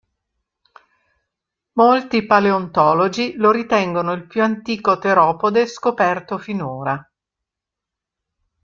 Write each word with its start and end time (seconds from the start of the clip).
Molti 1.73 2.25
paleontologi 2.25 3.35
lo 3.35 3.51
ritengono 3.51 4.13
il 4.13 4.25
più 4.25 4.41
antico 4.41 4.97
teropode 4.97 5.67
scoperto 5.67 6.39
finora. 6.39 7.07